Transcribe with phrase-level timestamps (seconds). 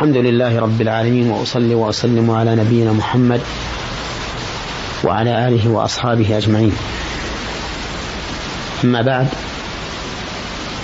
[0.00, 3.40] الحمد لله رب العالمين وأصلي وأسلم على نبينا محمد
[5.04, 6.72] وعلى آله وأصحابه أجمعين.
[8.84, 9.28] أما بعد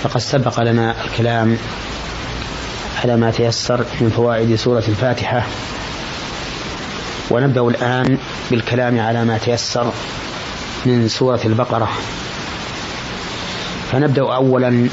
[0.03, 1.57] فقد سبق لنا الكلام
[3.03, 5.43] على ما تيسر من فوائد سورة الفاتحة.
[7.29, 8.17] ونبدأ الآن
[8.51, 9.91] بالكلام على ما تيسر
[10.85, 11.89] من سورة البقرة.
[13.91, 14.89] فنبدأ اولا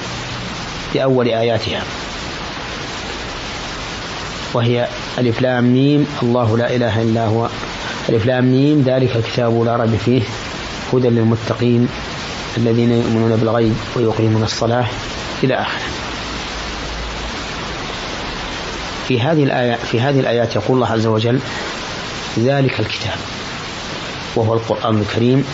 [0.95, 1.83] بأول آياتها.
[4.55, 6.07] وهي ألف لام ميم.
[6.23, 7.49] الله لا إله إلا هو.
[8.09, 10.23] ألف لام ميم ذلك الكتاب لا ريب فيه.
[10.93, 11.89] هدى للمتقين
[12.57, 14.87] الذين يؤمنون بالغيب ويقيمون الصلاة
[15.45, 15.83] إلى آخره.
[19.09, 21.41] في هذه الآية في هذه الآيات يقول الله عز وجل
[22.39, 23.19] ذلك الكتاب
[24.37, 25.45] وهو القرآن الكريم.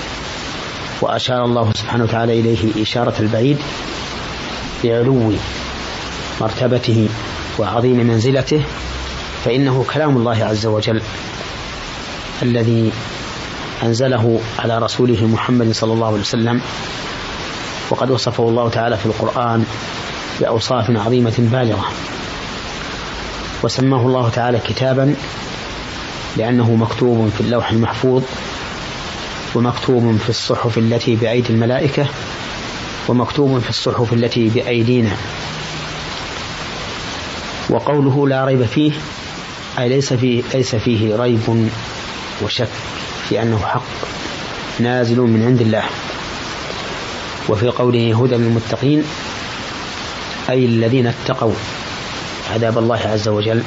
[1.00, 3.58] وأشار الله سبحانه وتعالى إليه إشارة البعيد
[4.84, 5.32] لعلو
[6.40, 7.08] مرتبته
[7.58, 8.62] وعظيم منزلته
[9.44, 11.02] فإنه كلام الله عز وجل
[12.42, 12.92] الذي
[13.82, 16.60] أنزله على رسوله محمد صلى الله عليه وسلم
[17.90, 19.64] وقد وصفه الله تعالى في القرآن
[20.40, 21.84] بأوصاف عظيمة بالغة.
[23.62, 25.14] وسماه الله تعالى كتابا
[26.36, 28.22] لأنه مكتوب في اللوح المحفوظ
[29.54, 32.06] ومكتوب في الصحف التي بأيدي الملائكة
[33.08, 35.16] ومكتوب في الصحف التي بأيدينا.
[37.70, 38.92] وقوله لا ريب فيه
[39.78, 41.68] أي ليس فيه ليس فيه ريب
[42.42, 42.68] وشك
[43.28, 43.82] في أنه حق
[44.80, 45.82] نازل من عند الله.
[47.48, 49.04] وفي قوله هدى للمتقين
[50.50, 51.52] أي الذين اتقوا
[52.52, 53.62] عذاب الله عز وجل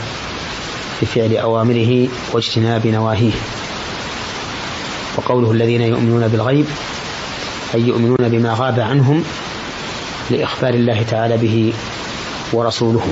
[1.02, 3.34] بفعل أوامره واجتناب نواهيه.
[5.17, 6.66] وقوله الذين يؤمنون بالغيب
[7.76, 9.23] أي يؤمنون بما غاب عنهم
[10.32, 11.73] لإخبار الله تعالى به
[12.54, 13.08] ورسوله.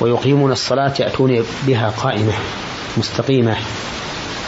[0.00, 2.32] ويقيمون الصلاة يأتون بها قائمة
[2.96, 3.56] مستقيمة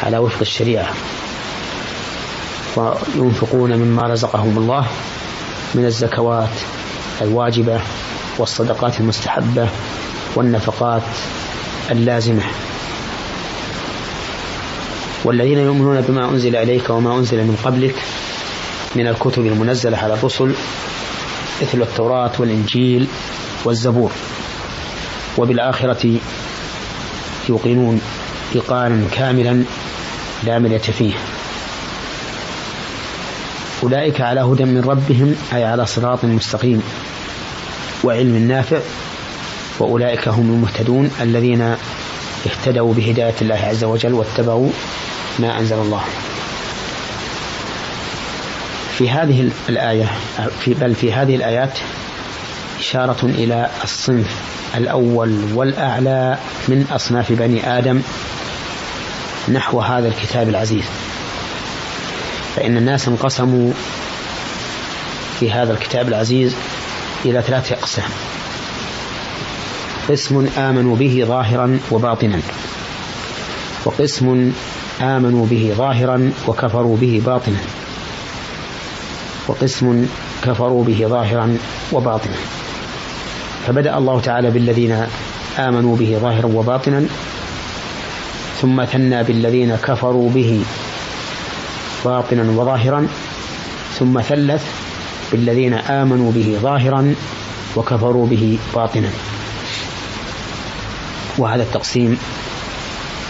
[0.02, 0.94] على وفق الشريعة.
[2.76, 4.86] وينفقون مما رزقهم الله
[5.74, 6.48] من الزكوات
[7.20, 7.80] الواجبة
[8.38, 9.68] والصدقات المستحبة
[10.34, 11.02] والنفقات
[11.90, 12.42] اللازمة.
[15.24, 17.94] والذين يؤمنون بما أنزل إليك وما أنزل من قبلك
[18.96, 20.54] من الكتب المنزلة على الرسل
[21.62, 23.08] مثل التوراة والإنجيل
[23.64, 24.12] والزبور.
[25.40, 26.18] وبالآخرة
[27.48, 28.00] يوقنون
[28.54, 29.64] إيقانا كاملا
[30.44, 31.14] لا مرية فيه.
[33.82, 36.82] أولئك على هدى من ربهم أي على صراط مستقيم
[38.04, 38.80] وعلم نافع
[39.78, 41.76] وأولئك هم المهتدون الذين
[42.46, 44.70] اهتدوا بهداية الله عز وجل واتبعوا
[45.38, 46.02] ما أنزل الله.
[48.98, 50.10] في هذه الآية
[50.60, 51.78] في بل في هذه الآيات
[52.80, 54.30] إشارة إلى الصنف
[54.76, 58.02] الأول والأعلى من أصناف بني آدم
[59.48, 60.84] نحو هذا الكتاب العزيز.
[62.56, 63.72] فإن الناس انقسموا
[65.40, 66.54] في هذا الكتاب العزيز
[67.24, 68.10] إلى ثلاثة أقسام.
[70.08, 72.40] قسم آمنوا به ظاهرا وباطنا
[73.84, 74.52] وقسم
[75.00, 77.60] آمنوا به ظاهرا وكفروا به باطنا
[79.48, 80.06] وقسم
[80.44, 81.58] كفروا به ظاهرا
[81.92, 82.59] وباطنا.
[83.70, 85.06] فبدأ الله تعالى بالذين
[85.58, 87.06] آمنوا به ظاهرا وباطنا
[88.60, 90.60] ثم ثنى بالذين كفروا به
[92.04, 93.08] باطنا وظاهرا
[93.98, 94.64] ثم ثلث
[95.32, 97.14] بالذين آمنوا به ظاهرا
[97.76, 99.08] وكفروا به باطنا.
[101.38, 102.18] وهذا التقسيم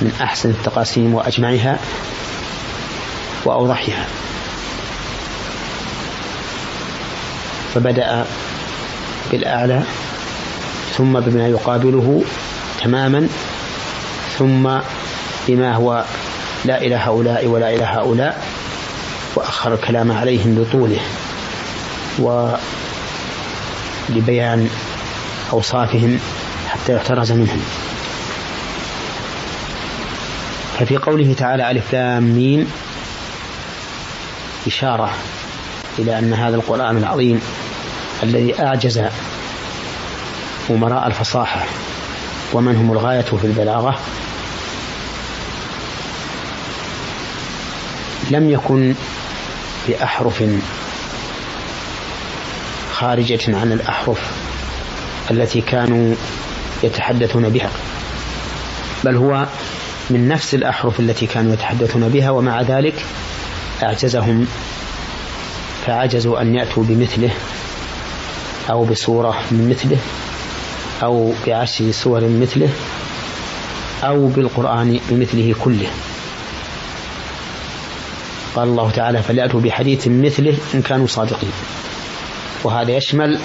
[0.01, 1.79] من أحسن التقاسيم وأجمعها
[3.45, 4.07] وأوضحها.
[7.75, 8.25] فبدأ
[9.33, 9.83] بالأعلى
[10.97, 12.23] ثم بما يقابله
[12.85, 13.29] تماما
[14.39, 14.71] ثم
[15.49, 16.05] بما هو
[16.65, 18.47] لا إلى هؤلاء ولا إلى هؤلاء
[19.37, 21.01] وأخر الكلام عليهم لطوله
[24.09, 24.69] ولبيان
[25.53, 26.19] أوصافهم
[26.69, 27.61] حتى يحترز منهم.
[30.79, 32.73] ففي قوله تعالى ألف لام ميم
[34.67, 35.11] إشارة
[35.99, 37.41] إلى أن هذا القرآن العظيم
[38.23, 39.01] الذي أعجز
[40.71, 41.67] أمراء الفصاحة.
[42.53, 43.99] ومن هم الغاية في البلاغة؟
[48.31, 48.95] لم يكن
[49.89, 50.45] بأحرف
[52.93, 54.19] خارجة عن الأحرف
[55.31, 56.15] التي كانوا
[56.83, 57.71] يتحدثون بها
[59.05, 59.47] بل هو
[60.11, 63.05] من نفس الأحرف التي كانوا يتحدثون بها ومع ذلك
[63.83, 64.47] أعجزهم
[65.87, 67.31] فعجزوا أن يأتوا بمثله
[68.71, 69.99] أو بصورة من مثله.
[71.03, 72.69] أو بعشر سور مثله
[74.03, 75.89] أو بالقرآن بمثله كله.
[78.57, 81.53] قال الله تعالى فليأتوا بحديث مثله إن كانوا صادقين.
[82.65, 83.41] وهذا يشمل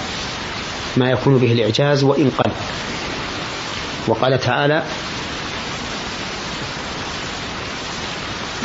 [0.96, 2.50] ما يكون به الإعجاز وإن قل.
[4.06, 4.82] وقال تعالى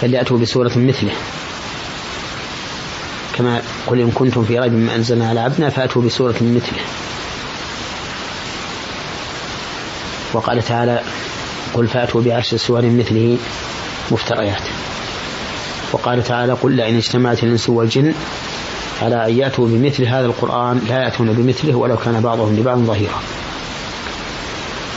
[0.02, 1.14] فليأتوا بسورة مثله.
[3.38, 7.01] كما قل إن كنتم في ريب مما أنزلنا على عبدنا فأتوا بسورة مثله.
[10.34, 11.02] وقال تعالى
[11.74, 13.38] قل فأتوا بعشر سور مثله
[14.12, 14.62] مفتريات.
[15.92, 18.14] وقال تعالى قل لئن اجتمعت الإنس والجن
[19.02, 23.22] على أن يأتوا بمثل هذا القرآن؟ لا يأتون بمثله ولو كان بعضهم لبعض ظهيرا.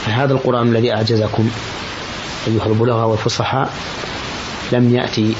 [0.05, 1.49] فهذا القرآن الذي أعجزكم
[2.47, 3.73] أيها البلغاء والفصحاء
[4.71, 5.35] لم يأتي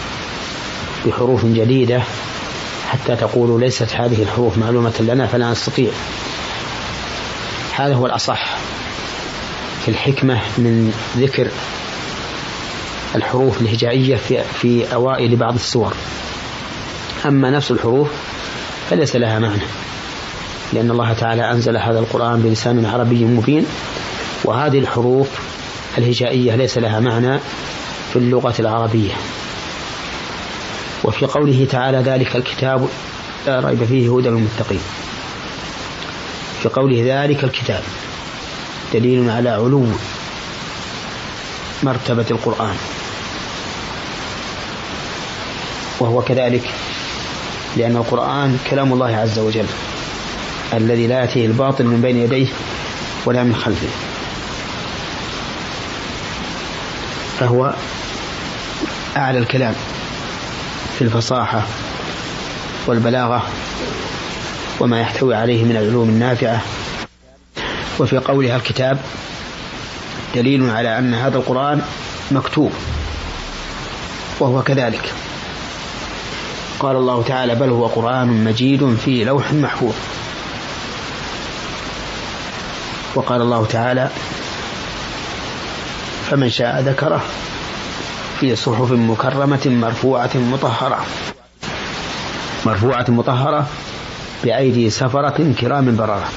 [1.06, 2.04] بحروف جديدة
[2.90, 5.92] حتى تقولوا ليست هذه الحروف معلومة لنا فلا نستطيع.
[7.76, 8.65] هذا هو الأصح.
[9.86, 11.48] في الحكمة من ذكر
[13.16, 15.94] الحروف الهجائية في, في أوائل بعض السور.
[17.26, 18.10] أما نفس الحروف
[18.90, 19.62] فليس لها معنى
[20.74, 23.66] لأن الله تعالى أنزل هذا القرآن بلسان عربي مبين
[24.44, 25.28] وهذه الحروف
[25.98, 27.40] الهجائية ليس لها معنى
[28.14, 29.14] في اللغة العربية.
[31.04, 32.88] وفي قوله تعالى ذلك الكتاب
[33.48, 34.82] لا ريب فيه هدى للمتقين.
[36.64, 37.84] في قوله ذلك الكتاب
[39.00, 39.86] دليل على علو
[41.84, 42.76] مرتبة القرآن.
[46.00, 46.70] وهو كذلك
[47.78, 49.66] لأن القرآن كلام الله عز وجل
[50.74, 52.48] الذي لا يأتيه الباطل من بين يديه
[53.26, 53.90] ولا من خلفه.
[57.40, 57.74] فهو
[59.18, 59.76] أعلى الكلام
[60.98, 61.62] في الفصاحة
[62.88, 63.44] والبلاغة
[64.80, 66.62] وما يحتوي عليه من العلوم النافعة.
[68.00, 69.00] وفي قولها الكتاب
[70.36, 71.82] دليل على أن هذا القرآن
[72.32, 72.72] مكتوب
[74.40, 75.14] وهو كذلك.
[76.80, 79.94] قال الله تعالى بل هو قرآن مجيد في لوح محفوظ.
[83.16, 84.10] وقال الله تعالى
[86.30, 87.22] فمن شاء ذكره
[88.40, 91.06] في صحف مكرمة مرفوعة مطهرة.
[92.66, 93.68] مرفوعة مطهرة
[94.44, 96.30] بأيدي سفرة كرام بررة.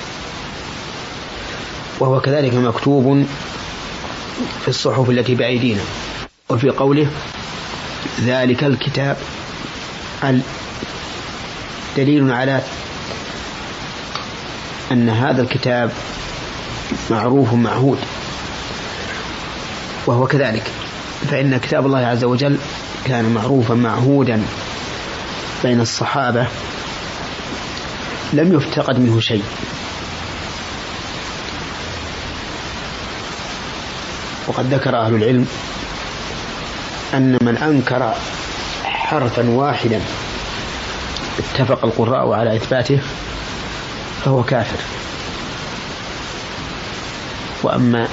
[2.00, 3.26] وهو كذلك مكتوب
[4.62, 5.82] في الصحف التي بأيدينا.
[6.48, 7.06] وفي قوله
[8.20, 9.16] ذلك الكتاب
[11.96, 12.62] دليل على
[14.92, 15.92] أن هذا الكتاب
[17.10, 17.98] معروف معهود.
[20.06, 20.70] وهو كذلك.
[21.30, 22.58] فإن كتاب الله عز وجل
[23.04, 24.42] كان معروفا معهودا
[25.64, 26.46] بين الصحابة
[28.32, 29.42] لم يفتقد منه شيء.
[34.48, 35.46] وقد ذكر أهل العلم
[37.14, 38.14] أن من أنكر
[38.84, 40.00] حرفا واحدا
[41.38, 43.00] اتفق القراء على إثباته
[44.24, 44.78] فهو كافر.
[47.62, 48.08] وأما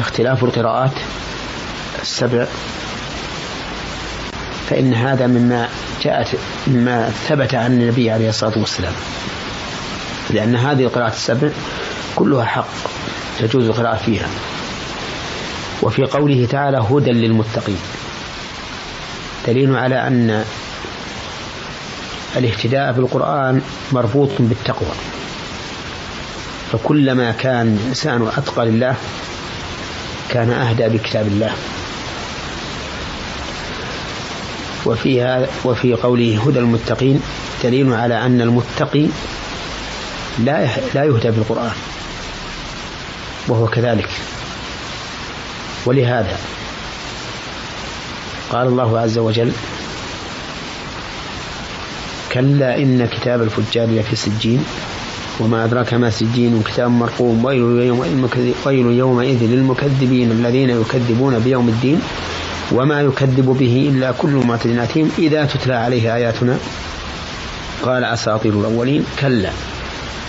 [0.00, 0.92] اختلاف القراءات
[2.02, 2.46] السبع
[4.70, 5.68] فإن هذا مما
[6.02, 8.92] جاءت مما ثبت عن النبي عليه الصلاة والسلام.
[10.36, 11.50] لأن هذه القراءات السبع
[12.16, 12.68] كلها حق
[13.38, 14.28] تجوز القراءة فيها.
[15.82, 17.78] وفي قوله تعالى هدى للمتقين.
[19.46, 20.44] دليل على أن
[22.36, 23.62] الاهتداء بالقرآن
[23.92, 24.94] مربوط بالتقوى.
[26.72, 28.94] فكلما كان الإنسان أتقى لله
[30.28, 31.52] كان أهدى بكتاب الله.
[34.86, 37.22] وفيها وفي قوله هدى المتقين
[37.64, 39.06] دليل على أن المتقي
[40.38, 41.74] لا لا يهدى بالقرآن.
[43.48, 44.08] وهو كذلك.
[45.86, 46.38] ولهذا
[48.50, 49.52] قال الله عز وجل
[52.32, 54.64] كلا إن كتاب الفجار لفي سجين
[55.40, 62.00] وما أدراك ما سجين كتاب مرقوم ويل يومئذ للمكذبين الذين يكذبون بيوم الدين
[62.72, 66.58] وما يكذب به إلا كل معتد أثيم إذا تتلى عليه آياتنا.
[67.82, 69.50] قال أساطير الأولين كلا.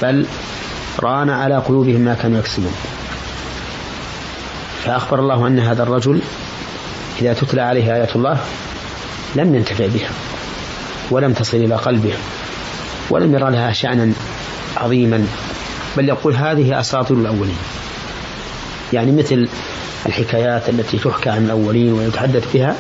[0.02, 0.26] بل
[1.00, 2.74] ران على قلوبهم ما كانوا يكسبون.
[4.84, 6.22] فأخبر الله أن هذا الرجل
[7.22, 8.38] إذا تتلى عليه آيات الله
[9.36, 10.10] لم ينتفع بها
[11.12, 12.14] ولم تصل إلى قلبه
[13.10, 14.14] ولم يرى لها شأنا
[14.78, 15.28] عظيما
[15.98, 17.58] بل يقول هذه أساطير الأولين.
[18.94, 19.48] يعني مثل
[20.06, 22.76] الحكايات التي تحكى عن الأولين ويتحدث بها.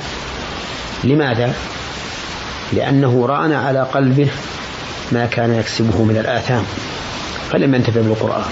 [1.03, 1.53] لماذا؟
[2.73, 4.29] لأنه ران على قلبه
[5.11, 6.63] ما كان يكسبه من الآثام.
[7.51, 8.51] فلم ينتفع بالقرآن.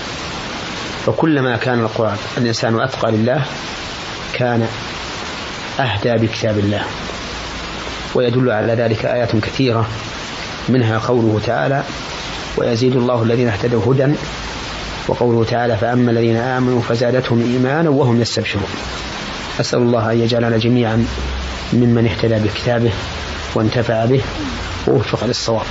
[1.06, 3.46] فكلما كان القرآن الإنسان أتقى لله
[4.34, 4.68] كان
[5.80, 6.84] أهدى بكتاب الله.
[8.16, 9.88] ويدل على ذلك آيات كثيرة
[10.70, 11.84] منها قوله تعالى
[12.58, 14.14] ويزيد الله الذين اهتدوا هدى.
[15.08, 18.70] وقوله تعالى فأما الذين آمنوا فزادتهم إيمانا وهم يستبشرون.
[19.60, 21.06] أسأل الله أن يجعلنا جميعا
[21.74, 22.92] ممن اهتدى بكتابه
[23.56, 24.22] وانتفع به
[24.88, 25.66] ووفق للصواب.